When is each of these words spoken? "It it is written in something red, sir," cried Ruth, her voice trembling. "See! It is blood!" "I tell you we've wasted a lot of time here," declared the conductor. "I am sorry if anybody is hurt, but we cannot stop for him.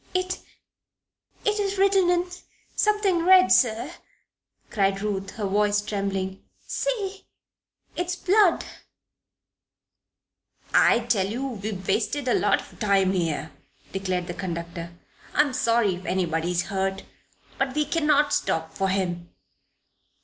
"It 0.15 0.39
it 1.45 1.59
is 1.59 1.77
written 1.77 2.09
in 2.09 2.25
something 2.75 3.23
red, 3.23 3.51
sir," 3.51 3.91
cried 4.71 4.99
Ruth, 4.99 5.29
her 5.35 5.45
voice 5.45 5.79
trembling. 5.79 6.43
"See! 6.65 7.27
It 7.95 8.07
is 8.07 8.15
blood!" 8.15 8.65
"I 10.73 11.01
tell 11.01 11.27
you 11.27 11.45
we've 11.49 11.87
wasted 11.87 12.27
a 12.27 12.33
lot 12.33 12.61
of 12.71 12.79
time 12.79 13.11
here," 13.13 13.51
declared 13.91 14.25
the 14.25 14.33
conductor. 14.33 14.91
"I 15.35 15.41
am 15.41 15.53
sorry 15.53 15.93
if 15.93 16.05
anybody 16.07 16.49
is 16.49 16.63
hurt, 16.69 17.03
but 17.59 17.75
we 17.75 17.85
cannot 17.85 18.33
stop 18.33 18.73
for 18.73 18.87
him. 18.89 19.29